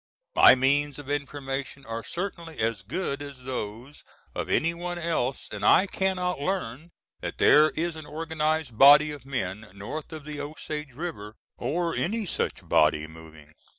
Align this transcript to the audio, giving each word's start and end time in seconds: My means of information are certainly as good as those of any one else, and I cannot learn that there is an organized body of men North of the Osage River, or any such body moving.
My 0.33 0.55
means 0.55 0.97
of 0.97 1.11
information 1.11 1.85
are 1.85 2.03
certainly 2.03 2.57
as 2.57 2.81
good 2.81 3.21
as 3.21 3.43
those 3.43 4.03
of 4.33 4.49
any 4.49 4.73
one 4.73 4.97
else, 4.97 5.47
and 5.51 5.63
I 5.63 5.85
cannot 5.85 6.39
learn 6.41 6.89
that 7.19 7.37
there 7.37 7.69
is 7.69 7.95
an 7.95 8.07
organized 8.07 8.75
body 8.79 9.11
of 9.11 9.27
men 9.27 9.69
North 9.75 10.11
of 10.11 10.25
the 10.25 10.41
Osage 10.41 10.93
River, 10.95 11.35
or 11.55 11.93
any 11.93 12.25
such 12.25 12.67
body 12.67 13.05
moving. 13.05 13.53